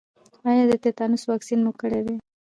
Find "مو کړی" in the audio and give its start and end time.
1.65-2.01